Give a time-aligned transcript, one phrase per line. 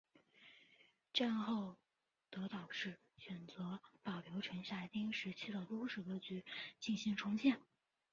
[1.13, 1.77] 战后
[2.31, 6.43] 德岛市选择保留城下町时期的都市格局
[6.79, 7.61] 进行重建。